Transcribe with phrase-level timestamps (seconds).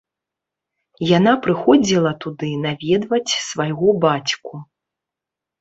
[1.17, 4.53] Яна прыходзіла туды наведваць свайго бацьку.